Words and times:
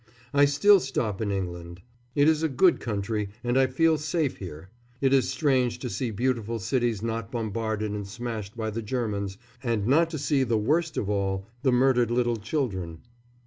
I 0.33 0.45
still 0.45 0.79
stop 0.79 1.21
in 1.21 1.29
England. 1.29 1.83
It 2.15 2.27
is 2.27 2.41
a 2.41 2.49
good 2.49 2.79
country, 2.79 3.29
and 3.43 3.55
I 3.55 3.67
feel 3.67 3.99
safe 3.99 4.37
here. 4.37 4.71
It 4.99 5.13
is 5.13 5.29
strange 5.29 5.77
to 5.77 5.91
see 5.91 6.09
beautiful 6.09 6.57
cities 6.57 7.03
not 7.03 7.31
bombarded 7.31 7.91
and 7.91 8.07
smashed 8.07 8.57
by 8.57 8.71
the 8.71 8.81
Germans, 8.81 9.37
and 9.61 9.85
not 9.85 10.09
to 10.09 10.17
see 10.17 10.41
the 10.41 10.57
worst 10.57 10.97
of 10.97 11.07
all 11.07 11.45
the 11.61 11.71
murdered 11.71 12.09
little 12.09 12.37
children. 12.37 13.01